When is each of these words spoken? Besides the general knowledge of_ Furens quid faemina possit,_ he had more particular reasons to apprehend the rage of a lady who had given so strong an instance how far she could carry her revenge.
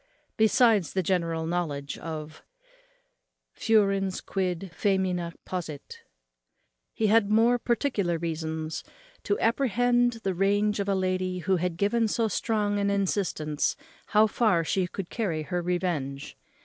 Besides 0.35 0.93
the 0.93 1.03
general 1.03 1.45
knowledge 1.45 1.95
of_ 1.99 2.41
Furens 3.61 4.19
quid 4.19 4.71
faemina 4.73 5.31
possit,_ 5.45 5.97
he 6.91 7.05
had 7.05 7.29
more 7.29 7.59
particular 7.59 8.17
reasons 8.17 8.83
to 9.21 9.39
apprehend 9.39 10.13
the 10.23 10.33
rage 10.33 10.79
of 10.79 10.89
a 10.89 10.95
lady 10.95 11.37
who 11.45 11.57
had 11.57 11.77
given 11.77 12.07
so 12.07 12.27
strong 12.27 12.79
an 12.79 12.89
instance 12.89 13.75
how 14.07 14.25
far 14.25 14.63
she 14.63 14.87
could 14.87 15.11
carry 15.11 15.43
her 15.43 15.61
revenge. 15.61 16.35